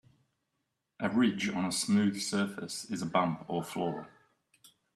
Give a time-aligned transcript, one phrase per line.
[0.99, 4.07] A ridge on a smooth surface is a bump or flaw.